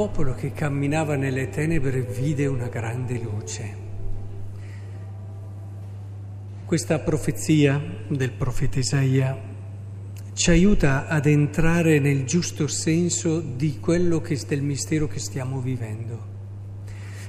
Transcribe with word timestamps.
popolo 0.00 0.32
che 0.32 0.52
camminava 0.52 1.14
nelle 1.14 1.50
tenebre 1.50 2.00
vide 2.00 2.46
una 2.46 2.68
grande 2.68 3.18
luce. 3.18 3.76
Questa 6.64 6.98
profezia 7.00 7.78
del 8.08 8.32
profeta 8.32 8.78
Isaia 8.78 9.38
ci 10.32 10.48
aiuta 10.48 11.06
ad 11.06 11.26
entrare 11.26 11.98
nel 11.98 12.24
giusto 12.24 12.66
senso 12.66 13.40
che, 14.22 14.38
del 14.46 14.62
mistero 14.62 15.06
che 15.06 15.18
stiamo 15.18 15.60
vivendo. 15.60 16.26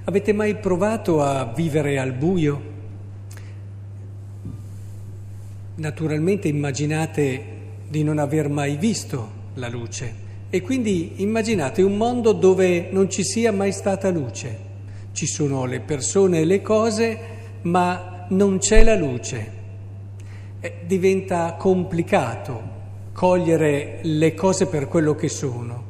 Avete 0.05 0.31
mai 0.31 0.55
provato 0.55 1.22
a 1.22 1.52
vivere 1.53 1.99
al 1.99 2.13
buio? 2.13 2.61
Naturalmente 5.75 6.47
immaginate 6.47 7.44
di 7.89 8.02
non 8.02 8.17
aver 8.17 8.47
mai 8.47 8.77
visto 8.77 9.49
la 9.55 9.67
luce 9.67 10.30
e 10.53 10.61
quindi 10.61 11.13
immaginate 11.21 11.81
un 11.81 11.95
mondo 11.95 12.33
dove 12.33 12.89
non 12.91 13.09
ci 13.09 13.23
sia 13.23 13.53
mai 13.53 13.71
stata 13.71 14.09
luce. 14.09 14.69
Ci 15.13 15.25
sono 15.25 15.63
le 15.63 15.79
persone 15.79 16.41
e 16.41 16.45
le 16.45 16.61
cose, 16.61 17.19
ma 17.61 18.25
non 18.31 18.57
c'è 18.57 18.83
la 18.83 18.95
luce. 18.95 19.51
E 20.59 20.73
diventa 20.85 21.55
complicato 21.57 22.61
cogliere 23.13 23.99
le 24.01 24.33
cose 24.33 24.65
per 24.65 24.89
quello 24.89 25.15
che 25.15 25.29
sono. 25.29 25.83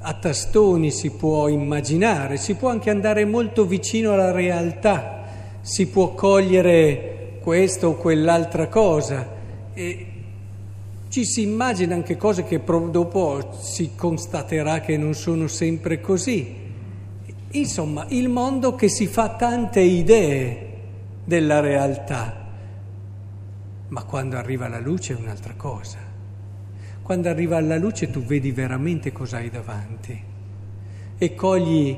A 0.00 0.14
tastoni 0.14 0.90
si 0.90 1.10
può 1.12 1.46
immaginare, 1.46 2.38
si 2.38 2.56
può 2.56 2.70
anche 2.70 2.90
andare 2.90 3.24
molto 3.24 3.66
vicino 3.66 4.14
alla 4.14 4.32
realtà, 4.32 5.26
si 5.60 5.86
può 5.86 6.12
cogliere 6.12 7.38
questa 7.40 7.86
o 7.86 7.94
quell'altra 7.94 8.66
cosa. 8.66 9.36
E 9.74 10.06
ci 11.08 11.24
si 11.24 11.42
immagina 11.42 11.94
anche 11.94 12.16
cose 12.16 12.44
che 12.44 12.62
dopo 12.64 13.56
si 13.60 13.92
constaterà 13.96 14.80
che 14.80 14.96
non 14.96 15.14
sono 15.14 15.46
sempre 15.48 16.00
così. 16.00 16.66
Insomma, 17.50 18.06
il 18.08 18.28
mondo 18.28 18.74
che 18.74 18.88
si 18.88 19.06
fa 19.06 19.30
tante 19.36 19.80
idee 19.80 20.66
della 21.24 21.60
realtà, 21.60 22.46
ma 23.88 24.02
quando 24.04 24.36
arriva 24.36 24.68
la 24.68 24.80
luce 24.80 25.14
è 25.14 25.16
un'altra 25.16 25.54
cosa. 25.56 25.98
Quando 27.02 27.28
arriva 27.30 27.58
la 27.60 27.78
luce 27.78 28.10
tu 28.10 28.22
vedi 28.22 28.52
veramente 28.52 29.12
cosa 29.12 29.38
hai 29.38 29.48
davanti 29.48 30.22
e 31.16 31.34
cogli 31.34 31.96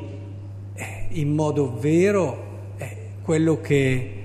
eh, 0.75 1.07
in 1.11 1.35
modo 1.35 1.77
vero 1.79 2.75
eh, 2.77 2.97
quello 3.23 3.61
che 3.61 4.20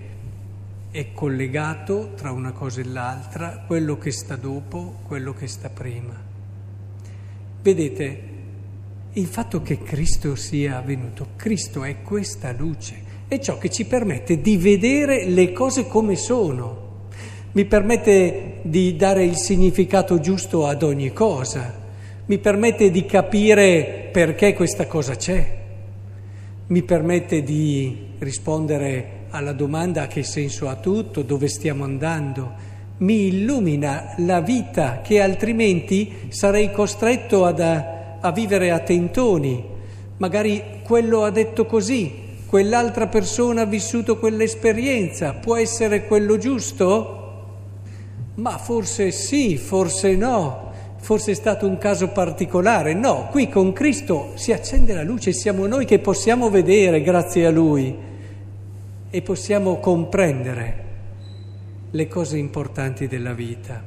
è 0.95 1.11
collegato 1.11 2.13
tra 2.15 2.31
una 2.31 2.53
cosa 2.53 2.79
e 2.79 2.85
l'altra, 2.85 3.65
quello 3.67 3.97
che 3.97 4.11
sta 4.11 4.37
dopo, 4.37 4.99
quello 5.05 5.33
che 5.33 5.45
sta 5.45 5.69
prima. 5.69 6.17
Vedete, 7.61 8.21
il 9.11 9.25
fatto 9.25 9.61
che 9.61 9.79
Cristo 9.79 10.35
sia 10.35 10.79
venuto, 10.79 11.31
Cristo 11.35 11.83
è 11.83 12.01
questa 12.01 12.53
luce, 12.53 12.95
è 13.27 13.39
ciò 13.39 13.57
che 13.57 13.69
ci 13.69 13.85
permette 13.85 14.39
di 14.39 14.55
vedere 14.55 15.25
le 15.25 15.51
cose 15.51 15.85
come 15.85 16.15
sono, 16.15 17.09
mi 17.51 17.65
permette 17.65 18.59
di 18.61 18.95
dare 18.95 19.25
il 19.25 19.35
significato 19.35 20.21
giusto 20.21 20.65
ad 20.65 20.81
ogni 20.81 21.11
cosa, 21.11 21.73
mi 22.25 22.37
permette 22.37 22.89
di 22.89 23.05
capire 23.05 24.07
perché 24.13 24.53
questa 24.53 24.87
cosa 24.87 25.17
c'è, 25.17 25.57
mi 26.67 26.83
permette 26.83 27.43
di 27.43 28.13
rispondere 28.19 29.14
alla 29.35 29.53
domanda 29.53 30.07
che 30.07 30.23
senso 30.23 30.69
ha 30.69 30.75
tutto, 30.75 31.21
dove 31.21 31.47
stiamo 31.47 31.83
andando, 31.83 32.53
mi 32.97 33.27
illumina 33.27 34.13
la 34.17 34.39
vita 34.39 35.01
che 35.01 35.21
altrimenti 35.21 36.27
sarei 36.29 36.71
costretto 36.71 37.45
ad, 37.45 37.59
a, 37.59 38.17
a 38.21 38.31
vivere 38.31 38.71
a 38.71 38.79
tentoni. 38.79 39.63
Magari 40.17 40.81
quello 40.83 41.23
ha 41.23 41.29
detto 41.31 41.65
così, 41.65 42.13
quell'altra 42.47 43.07
persona 43.07 43.61
ha 43.61 43.65
vissuto 43.65 44.17
quell'esperienza, 44.17 45.33
può 45.33 45.57
essere 45.57 46.05
quello 46.07 46.37
giusto? 46.37 47.21
Ma 48.35 48.57
forse 48.57 49.11
sì, 49.11 49.57
forse 49.57 50.15
no, 50.15 50.71
forse 50.97 51.31
è 51.31 51.35
stato 51.35 51.67
un 51.67 51.77
caso 51.77 52.09
particolare. 52.09 52.93
No, 52.93 53.27
qui 53.29 53.49
con 53.49 53.73
Cristo 53.73 54.31
si 54.35 54.53
accende 54.53 54.93
la 54.93 55.03
luce, 55.03 55.33
siamo 55.33 55.67
noi 55.67 55.83
che 55.83 55.99
possiamo 55.99 56.49
vedere 56.49 57.01
grazie 57.01 57.45
a 57.45 57.51
Lui 57.51 58.13
e 59.15 59.21
possiamo 59.21 59.79
comprendere 59.79 60.83
le 61.91 62.05
cose 62.09 62.37
importanti 62.37 63.07
della 63.07 63.31
vita. 63.31 63.81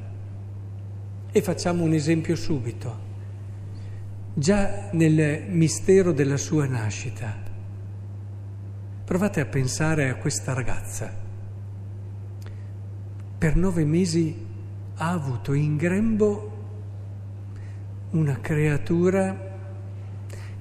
E 1.30 1.42
facciamo 1.42 1.84
un 1.84 1.92
esempio 1.92 2.34
subito. 2.34 2.98
Già 4.32 4.88
nel 4.92 5.42
mistero 5.50 6.12
della 6.12 6.38
sua 6.38 6.64
nascita, 6.64 7.36
provate 9.04 9.40
a 9.40 9.44
pensare 9.44 10.08
a 10.08 10.14
questa 10.14 10.54
ragazza. 10.54 11.14
Per 13.36 13.54
nove 13.54 13.84
mesi 13.84 14.46
ha 14.94 15.10
avuto 15.10 15.52
in 15.52 15.76
grembo 15.76 16.52
una 18.12 18.40
creatura 18.40 19.56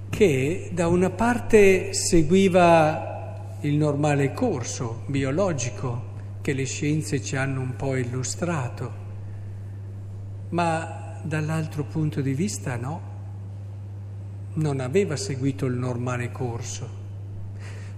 che 0.09 0.69
da 0.73 0.89
una 0.89 1.09
parte 1.09 1.93
seguiva 1.93 3.16
il 3.61 3.75
normale 3.75 4.33
corso 4.33 5.03
biologico 5.07 6.15
che 6.41 6.53
le 6.53 6.65
scienze 6.65 7.21
ci 7.21 7.35
hanno 7.35 7.61
un 7.61 7.75
po' 7.75 7.95
illustrato, 7.95 9.05
ma 10.49 11.19
dall'altro 11.23 11.83
punto 11.83 12.21
di 12.21 12.33
vista 12.33 12.75
no, 12.75 13.01
non 14.53 14.79
aveva 14.79 15.15
seguito 15.15 15.65
il 15.65 15.73
normale 15.73 16.31
corso. 16.31 16.87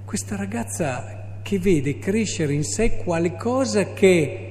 Questa 0.05 0.37
ragazza 0.37 1.39
che 1.41 1.59
vede 1.59 1.99
crescere 1.99 2.53
in 2.53 2.63
sé 2.63 2.97
qualcosa 2.97 3.91
che 3.93 4.45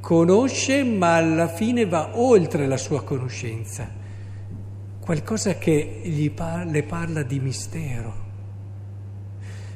conosce 0.00 0.84
ma 0.84 1.16
alla 1.16 1.48
fine 1.48 1.86
va 1.86 2.16
oltre 2.18 2.66
la 2.68 2.76
sua 2.76 3.02
conoscenza, 3.02 3.90
qualcosa 5.00 5.58
che 5.58 6.30
par- 6.34 6.66
le 6.66 6.84
parla 6.84 7.22
di 7.22 7.40
mistero 7.40 8.21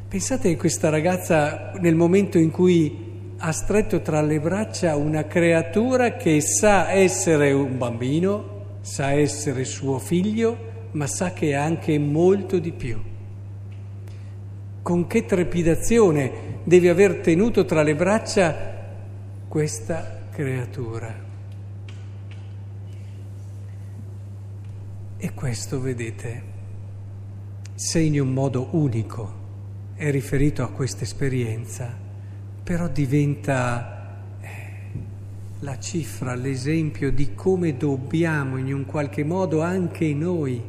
Pensate 0.09 0.51
che 0.51 0.57
questa 0.57 0.89
ragazza 0.89 1.73
nel 1.81 1.97
momento 1.97 2.39
in 2.39 2.53
cui 2.53 3.35
ha 3.39 3.51
stretto 3.51 4.03
tra 4.03 4.23
le 4.23 4.39
braccia 4.39 4.95
una 4.95 5.25
creatura 5.25 6.15
che 6.15 6.41
sa 6.41 6.93
essere 6.93 7.51
un 7.51 7.77
bambino, 7.77 8.79
sa 8.83 9.11
essere 9.11 9.65
suo 9.65 9.99
figlio, 9.99 10.91
ma 10.93 11.09
sa 11.09 11.33
che 11.33 11.51
è 11.51 11.55
anche 11.55 11.99
molto 11.99 12.61
di 12.61 12.71
più. 12.71 13.03
Con 14.81 15.09
che 15.09 15.25
trepidazione 15.25 16.61
deve 16.63 16.89
aver 16.89 17.17
tenuto 17.17 17.65
tra 17.65 17.83
le 17.83 17.97
braccia 17.97 18.55
questa 19.49 20.29
creatura. 20.31 21.13
E 25.17 25.35
questo, 25.35 25.81
vedete, 25.81 26.43
segna 27.75 28.23
un 28.23 28.33
modo 28.33 28.69
unico 28.71 29.46
è 29.97 30.11
riferito 30.11 30.63
a 30.63 30.69
questa 30.69 31.05
esperienza, 31.05 31.91
però 32.63 32.87
diventa 32.87 34.19
eh, 34.41 34.49
la 35.61 35.79
cifra, 35.79 36.35
l'esempio 36.35 37.11
di 37.11 37.35
come 37.35 37.79
dobbiamo 37.79 38.59
in 38.59 38.75
un 38.75 38.85
qualche 38.85 39.25
modo 39.25 39.63
anche 39.63 40.13
noi 40.13 40.63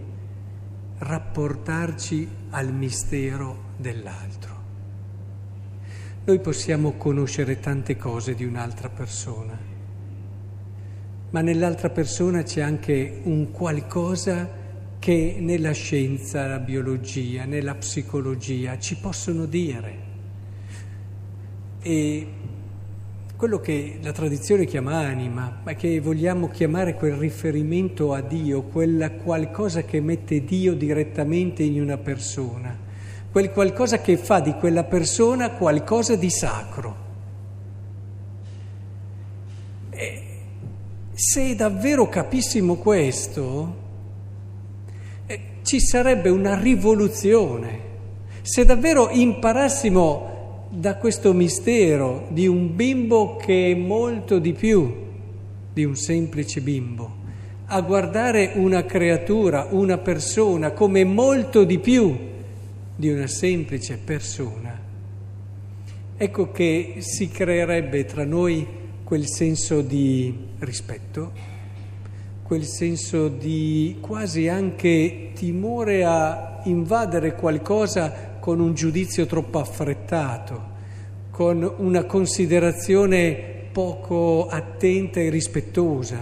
rapportarci 1.00 2.28
al 2.52 2.72
mistero 2.72 3.66
dell'altro. 3.76 4.56
Noi 6.24 6.40
possiamo 6.40 6.94
conoscere 6.94 7.60
tante 7.60 7.98
cose 7.98 8.34
di 8.34 8.46
un'altra 8.46 8.88
persona, 8.88 9.58
ma 11.32 11.42
nell'altra 11.42 11.90
persona 11.90 12.44
c'è 12.44 12.62
anche 12.62 13.20
un 13.24 13.52
qualcosa 13.52 14.57
che 15.08 15.38
nella 15.40 15.72
scienza, 15.72 16.48
la 16.48 16.60
biologia, 16.60 17.46
nella 17.46 17.76
psicologia 17.76 18.78
ci 18.78 18.98
possono 18.98 19.46
dire. 19.46 20.00
E 21.82 22.28
quello 23.38 23.62
che 23.62 24.00
la 24.02 24.12
tradizione 24.12 24.66
chiama 24.66 24.98
anima, 24.98 25.62
ma 25.64 25.74
che 25.76 26.02
vogliamo 26.02 26.50
chiamare 26.50 26.96
quel 26.96 27.14
riferimento 27.14 28.12
a 28.12 28.20
Dio, 28.20 28.64
quella 28.64 29.12
qualcosa 29.12 29.84
che 29.84 30.02
mette 30.02 30.44
Dio 30.44 30.74
direttamente 30.74 31.64
in 31.64 31.80
una 31.82 31.98
persona, 31.98 32.78
quel 33.32 33.52
qualcosa 33.52 34.02
che 34.02 34.18
fa 34.18 34.42
di 34.42 34.56
quella 34.56 34.84
persona 34.84 35.52
qualcosa 35.52 36.18
di 36.18 36.30
sacro. 36.30 36.96
E 39.90 40.24
se 41.14 41.56
davvero 41.56 42.10
capissimo 42.10 42.76
questo, 42.76 43.86
ci 45.68 45.82
sarebbe 45.82 46.30
una 46.30 46.58
rivoluzione. 46.58 47.80
Se 48.42 48.64
davvero 48.64 49.10
imparassimo 49.10 50.70
da 50.70 50.96
questo 50.96 51.34
mistero 51.34 52.28
di 52.30 52.48
un 52.48 52.74
bimbo 52.74 53.36
che 53.36 53.72
è 53.72 53.76
molto 53.76 54.40
di 54.40 54.54
più 54.54 54.96
di 55.74 55.84
un 55.84 55.98
semplice 55.98 56.62
bimbo, 56.62 57.16
a 57.66 57.82
guardare 57.82 58.54
una 58.56 58.86
creatura, 58.86 59.68
una 59.72 59.98
persona, 59.98 60.72
come 60.72 61.04
molto 61.04 61.66
di 61.66 61.80
più 61.80 62.18
di 62.96 63.10
una 63.10 63.28
semplice 63.28 63.98
persona, 63.98 64.80
ecco 66.16 66.50
che 66.50 66.96
si 67.00 67.28
creerebbe 67.28 68.06
tra 68.06 68.24
noi 68.24 68.66
quel 69.04 69.28
senso 69.28 69.82
di 69.82 70.34
rispetto, 70.60 71.57
quel 72.48 72.64
senso 72.64 73.28
di 73.28 73.98
quasi 74.00 74.48
anche 74.48 75.32
timore 75.34 76.06
a 76.06 76.62
invadere 76.64 77.36
qualcosa 77.36 78.38
con 78.40 78.62
un 78.62 78.74
giudizio 78.74 79.26
troppo 79.26 79.60
affrettato, 79.60 80.62
con 81.30 81.70
una 81.80 82.06
considerazione 82.06 83.36
poco 83.70 84.48
attenta 84.48 85.20
e 85.20 85.30
rispettosa 85.30 86.20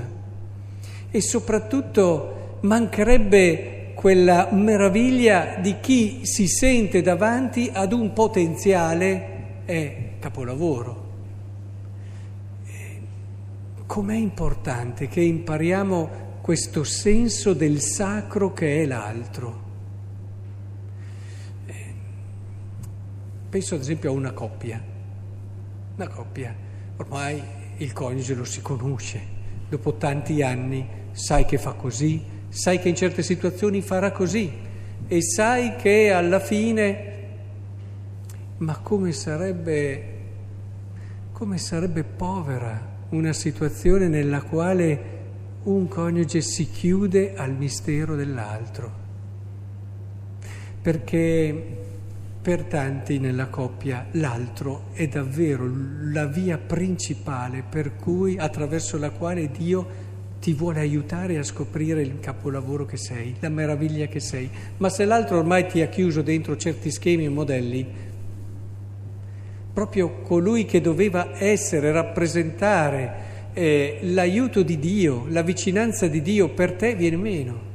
e 1.11 1.21
soprattutto 1.21 2.57
mancherebbe 2.61 3.91
quella 3.93 4.49
meraviglia 4.51 5.57
di 5.61 5.75
chi 5.79 6.21
si 6.23 6.47
sente 6.47 7.03
davanti 7.03 7.69
ad 7.71 7.93
un 7.93 8.13
potenziale 8.13 9.61
e 9.65 10.13
capolavoro. 10.17 11.04
Com'è 13.85 14.15
importante 14.15 15.07
che 15.07 15.21
impariamo 15.21 16.23
questo 16.41 16.83
senso 16.83 17.53
del 17.53 17.79
sacro 17.79 18.53
che 18.53 18.81
è 18.81 18.85
l'altro. 18.85 19.63
Penso 23.49 23.75
ad 23.75 23.81
esempio 23.81 24.09
a 24.09 24.13
una 24.13 24.31
coppia. 24.31 24.83
Una 25.95 26.07
coppia, 26.07 26.53
ormai 26.97 27.41
il 27.77 27.93
coniuge 27.93 28.33
lo 28.33 28.43
si 28.43 28.61
conosce, 28.61 29.21
dopo 29.69 29.95
tanti 29.95 30.41
anni 30.41 30.87
sai 31.11 31.45
che 31.45 31.57
fa 31.57 31.73
così, 31.73 32.21
sai 32.49 32.79
che 32.79 32.89
in 32.89 32.95
certe 32.95 33.23
situazioni 33.23 33.81
farà 33.81 34.11
così 34.11 34.51
e 35.07 35.21
sai 35.21 35.75
che 35.77 36.11
alla 36.11 36.39
fine, 36.39 37.13
ma 38.57 38.77
come 38.79 39.13
sarebbe, 39.13 40.19
come 41.31 41.57
sarebbe 41.57 42.03
povera 42.03 42.93
una 43.15 43.33
situazione 43.33 44.07
nella 44.07 44.41
quale 44.41 45.13
un 45.63 45.87
coniuge 45.87 46.41
si 46.41 46.69
chiude 46.69 47.33
al 47.35 47.53
mistero 47.55 48.15
dell'altro. 48.15 49.03
Perché 50.81 51.83
per 52.41 52.65
tanti 52.65 53.17
nella 53.17 53.47
coppia 53.47 54.05
l'altro 54.11 54.89
è 54.91 55.07
davvero 55.07 55.67
la 56.11 56.25
via 56.25 56.59
principale 56.59 57.63
per 57.67 57.95
cui, 57.95 58.37
attraverso 58.37 58.99
la 58.99 59.09
quale 59.09 59.49
Dio 59.49 60.03
ti 60.39 60.53
vuole 60.53 60.79
aiutare 60.79 61.39
a 61.39 61.43
scoprire 61.43 62.03
il 62.03 62.19
capolavoro 62.19 62.85
che 62.85 62.97
sei, 62.97 63.35
la 63.39 63.49
meraviglia 63.49 64.05
che 64.05 64.19
sei. 64.19 64.47
Ma 64.77 64.89
se 64.89 65.05
l'altro 65.05 65.39
ormai 65.39 65.65
ti 65.65 65.81
ha 65.81 65.87
chiuso 65.87 66.21
dentro 66.21 66.55
certi 66.55 66.91
schemi 66.91 67.25
e 67.25 67.29
modelli, 67.29 67.87
proprio 69.75 70.21
colui 70.21 70.63
che 70.63 70.79
doveva 70.79 71.37
essere, 71.37 71.91
rappresentare 71.91 73.49
eh, 73.51 73.97
l'aiuto 74.03 74.63
di 74.63 74.79
Dio, 74.79 75.25
la 75.27 75.41
vicinanza 75.41 76.07
di 76.07 76.21
Dio 76.21 76.47
per 76.47 76.75
te 76.75 76.95
viene 76.95 77.17
meno. 77.17 77.73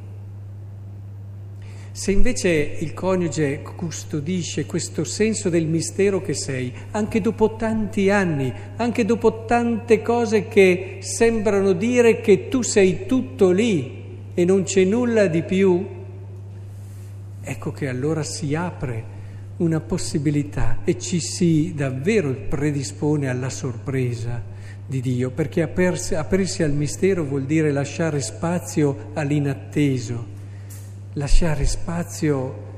Se 1.92 2.10
invece 2.10 2.78
il 2.80 2.94
coniuge 2.94 3.60
custodisce 3.60 4.64
questo 4.64 5.04
senso 5.04 5.50
del 5.50 5.66
mistero 5.66 6.22
che 6.22 6.32
sei, 6.32 6.72
anche 6.92 7.20
dopo 7.20 7.56
tanti 7.56 8.08
anni, 8.08 8.50
anche 8.76 9.04
dopo 9.04 9.44
tante 9.44 10.00
cose 10.00 10.48
che 10.48 11.00
sembrano 11.00 11.72
dire 11.72 12.22
che 12.22 12.48
tu 12.48 12.62
sei 12.62 13.04
tutto 13.04 13.50
lì 13.50 14.22
e 14.32 14.44
non 14.46 14.62
c'è 14.62 14.84
nulla 14.84 15.26
di 15.26 15.42
più, 15.42 15.86
ecco 17.42 17.72
che 17.72 17.88
allora 17.88 18.22
si 18.22 18.54
apre 18.54 19.09
una 19.60 19.80
possibilità 19.80 20.80
e 20.84 20.98
ci 20.98 21.20
si 21.20 21.72
davvero 21.74 22.34
predispone 22.48 23.28
alla 23.28 23.48
sorpresa 23.48 24.42
di 24.86 25.00
Dio, 25.00 25.30
perché 25.30 25.62
aprirsi, 25.62 26.14
aprirsi 26.14 26.62
al 26.62 26.72
mistero 26.72 27.24
vuol 27.24 27.44
dire 27.44 27.72
lasciare 27.72 28.20
spazio 28.20 29.10
all'inatteso 29.14 30.38
lasciare 31.14 31.66
spazio 31.66 32.68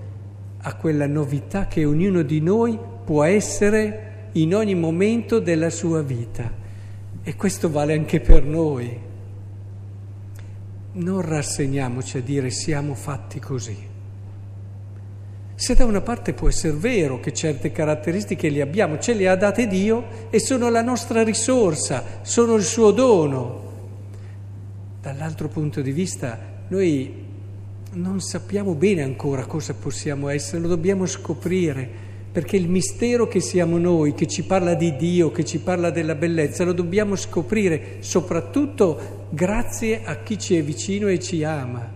a 0.59 0.75
quella 0.77 1.07
novità 1.07 1.67
che 1.67 1.85
ognuno 1.85 2.23
di 2.23 2.41
noi 2.41 2.79
può 3.05 3.25
essere 3.25 4.29
in 4.33 4.55
ogni 4.55 4.75
momento 4.75 5.39
della 5.39 5.71
sua 5.71 6.03
vita. 6.03 6.61
E 7.23 7.37
questo 7.37 7.71
vale 7.71 7.95
anche 7.95 8.21
per 8.21 8.45
noi. 8.45 8.99
Non 10.93 11.21
rassegniamoci 11.21 12.19
a 12.19 12.21
dire 12.21 12.51
siamo 12.51 12.95
fatti 12.95 13.39
così. 13.39 13.92
Se 15.55 15.75
da 15.75 15.85
una 15.85 16.01
parte 16.01 16.33
può 16.33 16.49
essere 16.49 16.77
vero 16.77 17.21
che 17.21 17.33
certe 17.33 17.71
caratteristiche 17.71 18.51
le 18.51 18.63
abbiamo, 18.63 18.99
ce 18.99 19.15
le 19.15 19.29
ha 19.29 19.37
date 19.37 19.67
Dio 19.67 20.29
e 20.31 20.41
sono 20.41 20.71
la 20.71 20.83
nostra 20.83 21.23
risorsa, 21.23 22.21
sono 22.23 22.55
il 22.55 22.65
suo 22.65 22.91
dono. 22.91 23.71
Dall'altro 25.01 25.49
punto 25.49 25.81
di 25.81 25.93
vista, 25.93 26.39
noi 26.69 27.13
non 27.93 28.21
sappiamo 28.21 28.75
bene 28.75 29.03
ancora 29.03 29.45
cosa 29.45 29.75
possiamo 29.75 30.29
essere, 30.31 30.63
lo 30.63 30.69
dobbiamo 30.69 31.05
scoprire, 31.07 31.89
perché 32.33 32.57
il 32.57 32.69
mistero 32.69 33.29
che 33.29 33.41
siamo 33.41 33.77
noi, 33.77 34.15
che 34.15 34.27
ci 34.27 34.45
parla 34.45 34.73
di 34.73 34.97
Dio, 34.97 35.31
che 35.31 35.45
ci 35.45 35.59
parla 35.59 35.91
della 35.91 36.15
bellezza, 36.15 36.65
lo 36.65 36.73
dobbiamo 36.73 37.15
scoprire 37.15 37.97
soprattutto 37.99 39.27
grazie 39.29 40.03
a 40.03 40.17
chi 40.23 40.39
ci 40.39 40.57
è 40.57 40.63
vicino 40.63 41.09
e 41.09 41.21
ci 41.21 41.45
ama, 41.45 41.87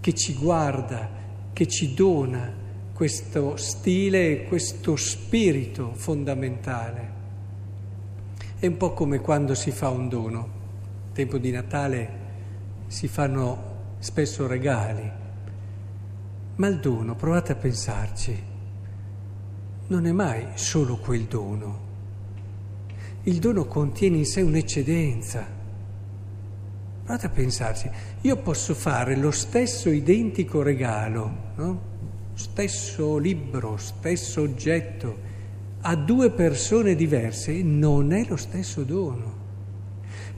che 0.00 0.12
ci 0.14 0.34
guarda, 0.34 1.17
che 1.58 1.66
ci 1.66 1.92
dona 1.92 2.54
questo 2.92 3.56
stile 3.56 4.30
e 4.30 4.44
questo 4.44 4.94
spirito 4.94 5.90
fondamentale. 5.92 7.12
È 8.60 8.66
un 8.68 8.76
po' 8.76 8.92
come 8.92 9.18
quando 9.18 9.56
si 9.56 9.72
fa 9.72 9.88
un 9.88 10.08
dono. 10.08 10.48
Tempo 11.12 11.36
di 11.36 11.50
Natale 11.50 12.10
si 12.86 13.08
fanno 13.08 13.96
spesso 13.98 14.46
regali, 14.46 15.10
ma 16.54 16.66
il 16.68 16.78
dono, 16.78 17.16
provate 17.16 17.50
a 17.50 17.56
pensarci, 17.56 18.42
non 19.88 20.06
è 20.06 20.12
mai 20.12 20.50
solo 20.54 20.98
quel 20.98 21.24
dono. 21.24 21.80
Il 23.24 23.40
dono 23.40 23.64
contiene 23.64 24.18
in 24.18 24.26
sé 24.26 24.42
un'eccedenza. 24.42 25.57
Provate 27.08 27.26
a 27.28 27.30
pensarci, 27.30 27.90
io 28.20 28.36
posso 28.36 28.74
fare 28.74 29.16
lo 29.16 29.30
stesso 29.30 29.88
identico 29.88 30.60
regalo, 30.60 31.36
no? 31.54 31.80
stesso 32.34 33.16
libro, 33.16 33.78
stesso 33.78 34.42
oggetto, 34.42 35.16
a 35.80 35.96
due 35.96 36.30
persone 36.30 36.94
diverse, 36.94 37.62
non 37.62 38.12
è 38.12 38.26
lo 38.28 38.36
stesso 38.36 38.82
dono. 38.82 39.36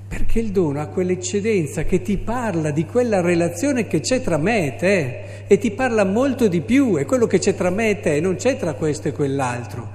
Perché 0.07 0.39
il 0.39 0.53
dono 0.53 0.81
ha 0.81 0.87
quell'eccedenza 0.87 1.83
che 1.83 2.03
ti 2.03 2.17
parla 2.19 2.71
di 2.71 2.87
quella 2.87 3.21
relazione 3.21 3.89
che 3.89 3.99
c'è 3.99 4.23
tra 4.23 4.37
me 4.37 4.67
e 4.69 4.77
te 4.77 5.45
e 5.49 5.59
ti 5.59 5.73
parla 5.73 6.05
molto 6.05 6.47
di 6.47 6.61
più, 6.61 6.99
è 6.99 7.05
quello 7.05 7.27
che 7.27 7.41
c'è 7.41 7.57
tra 7.57 7.71
me 7.71 7.91
e 7.91 8.00
te, 8.00 8.21
non 8.21 8.37
c'è 8.37 8.57
tra 8.57 8.75
questo 8.75 9.09
e 9.09 9.12
quell'altro. 9.12 9.91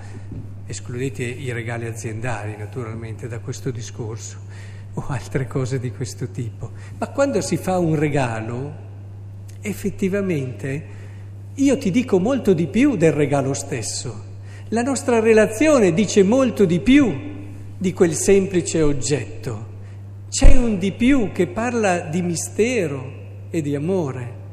Escludete 0.66 1.24
i 1.24 1.54
regali 1.54 1.86
aziendali 1.86 2.58
naturalmente 2.58 3.30
da 3.30 3.40
questo 3.40 3.72
discorso 3.72 4.74
o 4.96 5.06
altre 5.08 5.48
cose 5.48 5.80
di 5.80 5.92
questo 5.92 6.30
tipo. 6.30 6.72
Ma 6.98 7.08
quando 7.10 7.42
si 7.42 7.58
fa 7.58 7.78
un 7.78 7.96
regalo, 7.96 8.74
effettivamente 9.62 11.04
io 11.56 11.78
ti 11.78 11.92
dico 11.92 12.20
molto 12.20 12.54
di 12.54 12.68
più 12.68 12.96
del 12.96 13.12
regalo 13.12 13.54
stesso. 13.54 14.34
La 14.70 14.82
nostra 14.82 15.20
relazione 15.20 15.94
dice 15.94 16.24
molto 16.24 16.66
di 16.66 16.80
più 16.80 17.34
di 17.78 17.94
quel 17.94 18.14
semplice 18.14 18.82
oggetto. 18.82 19.74
C'è 20.30 20.58
un 20.58 20.78
di 20.78 20.92
più 20.92 21.32
che 21.32 21.48
parla 21.48 22.00
di 22.00 22.22
mistero 22.22 23.24
e 23.50 23.62
di 23.62 23.76
amore. 23.76 24.44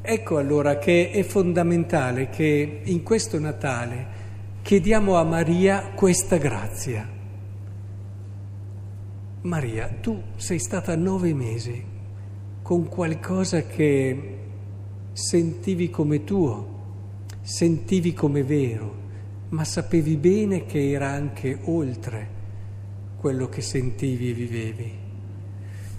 Ecco 0.00 0.38
allora 0.38 0.78
che 0.78 1.10
è 1.10 1.22
fondamentale 1.22 2.28
che 2.28 2.80
in 2.84 3.02
questo 3.02 3.38
Natale 3.38 4.06
chiediamo 4.62 5.16
a 5.16 5.24
Maria 5.24 5.92
questa 5.94 6.38
grazia. 6.38 7.17
Maria, 9.42 9.86
tu 10.00 10.20
sei 10.34 10.58
stata 10.58 10.96
nove 10.96 11.32
mesi 11.32 11.84
con 12.60 12.88
qualcosa 12.88 13.62
che 13.62 14.36
sentivi 15.12 15.90
come 15.90 16.24
tuo, 16.24 16.76
sentivi 17.40 18.12
come 18.14 18.42
vero, 18.42 18.96
ma 19.50 19.62
sapevi 19.62 20.16
bene 20.16 20.66
che 20.66 20.90
era 20.90 21.10
anche 21.10 21.56
oltre 21.66 22.28
quello 23.16 23.48
che 23.48 23.62
sentivi 23.62 24.30
e 24.30 24.32
vivevi. 24.32 24.92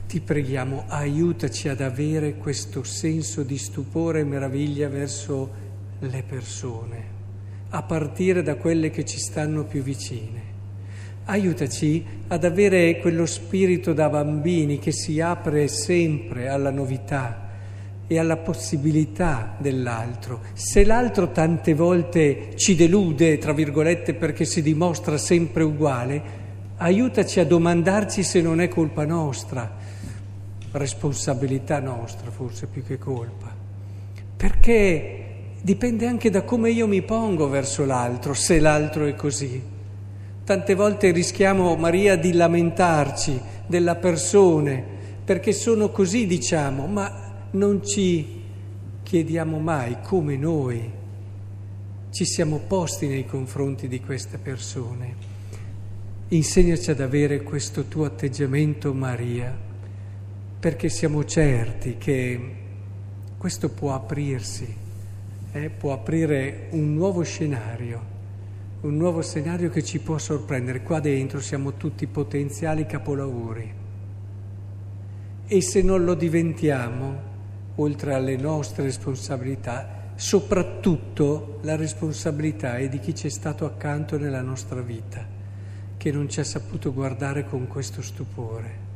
Ti 0.06 0.20
preghiamo, 0.20 0.84
aiutaci 0.88 1.70
ad 1.70 1.80
avere 1.80 2.36
questo 2.36 2.84
senso 2.84 3.44
di 3.44 3.58
stupore 3.58 4.20
e 4.20 4.26
meraviglia 4.26 4.90
verso 4.90 5.50
le 6.00 6.24
persone, 6.24 7.04
a 7.70 7.84
partire 7.84 8.42
da 8.42 8.56
quelle 8.56 8.90
che 8.90 9.06
ci 9.06 9.18
stanno 9.18 9.64
più 9.64 9.82
vicine. 9.82 10.49
Aiutaci 11.30 12.04
ad 12.28 12.44
avere 12.44 12.98
quello 12.98 13.26
spirito 13.26 13.94
da 13.94 14.10
bambini 14.10 14.80
che 14.80 14.92
si 14.92 15.22
apre 15.22 15.68
sempre 15.68 16.50
alla 16.50 16.72
novità 16.72 17.48
e 18.08 18.18
alla 18.18 18.38
possibilità 18.38 19.56
dell'altro. 19.60 20.42
Se 20.54 20.84
l'altro 20.84 21.32
tante 21.32 21.76
volte 21.76 22.54
ci 22.56 22.76
delude, 22.76 23.38
tra 23.38 23.54
virgolette, 23.54 24.16
perché 24.16 24.46
si 24.46 24.64
dimostra 24.64 25.18
sempre 25.18 25.62
uguale, 25.62 26.22
aiutaci 26.78 27.40
a 27.40 27.46
domandarci 27.46 28.24
se 28.24 28.42
non 28.42 28.60
è 28.62 28.68
colpa 28.68 29.06
nostra, 29.06 29.78
responsabilità 30.72 31.80
nostra 31.80 32.32
forse 32.32 32.66
più 32.66 32.84
che 32.84 32.98
colpa. 32.98 33.54
Perché 34.36 35.26
dipende 35.62 36.08
anche 36.08 36.32
da 36.32 36.42
come 36.42 36.72
io 36.72 36.88
mi 36.88 37.04
pongo 37.04 37.48
verso 37.48 37.86
l'altro, 37.86 38.34
se 38.34 38.60
l'altro 38.60 39.06
è 39.06 39.14
così. 39.14 39.78
Tante 40.50 40.74
volte 40.74 41.12
rischiamo, 41.12 41.76
Maria, 41.76 42.16
di 42.16 42.34
lamentarci 42.34 43.40
della 43.68 43.98
persona, 43.98 44.82
perché 45.24 45.54
sono 45.54 45.92
così, 45.92 46.26
diciamo, 46.26 46.88
ma 46.88 47.46
non 47.52 47.86
ci 47.86 48.42
chiediamo 49.04 49.60
mai 49.60 49.98
come 50.02 50.38
noi 50.38 50.92
ci 52.10 52.26
siamo 52.26 52.62
posti 52.66 53.06
nei 53.06 53.28
confronti 53.28 53.88
di 53.88 54.02
queste 54.02 54.40
persone. 54.40 55.16
Insegnaci 56.30 56.90
ad 56.90 57.02
avere 57.02 57.44
questo 57.44 57.84
tuo 57.84 58.06
atteggiamento, 58.06 58.92
Maria, 58.92 59.56
perché 60.60 60.90
siamo 60.90 61.26
certi 61.26 61.98
che 62.00 62.56
questo 63.38 63.70
può 63.70 63.94
aprirsi, 63.94 64.76
eh, 65.52 65.70
può 65.70 65.94
aprire 65.94 66.70
un 66.72 66.96
nuovo 66.96 67.22
scenario, 67.22 68.18
un 68.82 68.96
nuovo 68.96 69.22
scenario 69.22 69.70
che 69.70 69.84
ci 69.84 70.00
può 70.00 70.18
sorprendere. 70.18 70.84
Qua 70.84 71.00
dentro 71.00 71.42
siamo 71.42 71.74
tutti 71.74 72.08
potenziali 72.08 72.86
capolavori 72.86 73.74
e 75.48 75.62
se 75.62 75.82
non 75.82 76.06
lo 76.06 76.14
diventiamo, 76.14 77.28
oltre 77.76 78.14
alle 78.14 78.38
nostre 78.38 78.84
responsabilità, 78.84 80.12
soprattutto 80.16 81.60
la 81.64 81.76
responsabilità 81.76 82.78
è 82.78 82.88
di 82.88 83.00
chi 83.00 83.16
ci 83.16 83.28
è 83.28 83.30
stato 83.30 83.66
accanto 83.66 84.18
nella 84.18 84.42
nostra 84.42 84.82
vita, 84.82 85.26
che 85.98 86.12
non 86.12 86.30
ci 86.30 86.40
ha 86.40 86.44
saputo 86.44 86.94
guardare 86.94 87.46
con 87.46 87.68
questo 87.68 88.02
stupore 88.02 88.88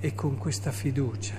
e 0.00 0.14
con 0.14 0.36
questa 0.36 0.72
fiducia. 0.72 1.36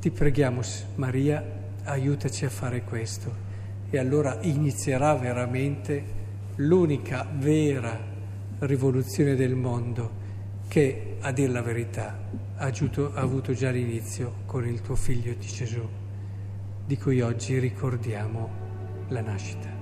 Ti 0.00 0.10
preghiamo, 0.10 0.60
Maria, 0.96 1.42
aiutaci 1.84 2.44
a 2.44 2.50
fare 2.50 2.82
questo 2.82 3.49
e 3.90 3.98
allora 3.98 4.38
inizierà 4.42 5.14
veramente 5.14 6.18
l'unica 6.56 7.28
vera 7.32 7.98
rivoluzione 8.60 9.34
del 9.34 9.54
mondo 9.54 10.18
che, 10.68 11.16
a 11.20 11.32
dir 11.32 11.50
la 11.50 11.62
verità, 11.62 12.16
ha, 12.56 12.66
avuto, 12.66 13.12
ha 13.12 13.20
avuto 13.20 13.52
già 13.52 13.70
l'inizio 13.70 14.42
con 14.46 14.66
il 14.66 14.80
tuo 14.80 14.94
figlio 14.94 15.34
di 15.34 15.46
Gesù, 15.46 15.86
di 16.86 16.96
cui 16.96 17.20
oggi 17.20 17.58
ricordiamo 17.58 18.48
la 19.08 19.20
nascita. 19.20 19.79